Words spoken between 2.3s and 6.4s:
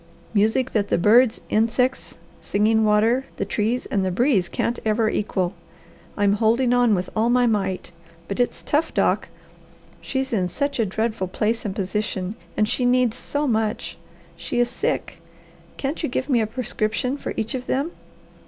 Singing Water, the trees, and the breeze can't ever equal. I'm